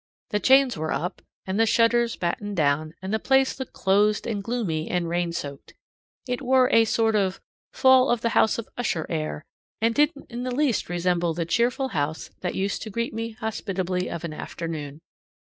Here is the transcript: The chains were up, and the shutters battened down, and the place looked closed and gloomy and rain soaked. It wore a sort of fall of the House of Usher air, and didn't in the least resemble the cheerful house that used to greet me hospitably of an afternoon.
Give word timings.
The 0.31 0.39
chains 0.39 0.75
were 0.75 0.91
up, 0.91 1.21
and 1.45 1.59
the 1.59 1.67
shutters 1.67 2.15
battened 2.15 2.55
down, 2.57 2.95
and 3.03 3.13
the 3.13 3.19
place 3.19 3.59
looked 3.59 3.73
closed 3.73 4.25
and 4.25 4.43
gloomy 4.43 4.89
and 4.89 5.07
rain 5.07 5.31
soaked. 5.31 5.75
It 6.27 6.41
wore 6.41 6.71
a 6.71 6.85
sort 6.85 7.15
of 7.15 7.39
fall 7.71 8.09
of 8.09 8.21
the 8.21 8.29
House 8.29 8.57
of 8.57 8.67
Usher 8.75 9.05
air, 9.09 9.45
and 9.79 9.93
didn't 9.93 10.31
in 10.31 10.41
the 10.41 10.55
least 10.55 10.89
resemble 10.89 11.35
the 11.35 11.45
cheerful 11.45 11.89
house 11.89 12.31
that 12.39 12.55
used 12.55 12.81
to 12.81 12.89
greet 12.89 13.13
me 13.13 13.33
hospitably 13.33 14.09
of 14.09 14.23
an 14.23 14.33
afternoon. 14.33 15.01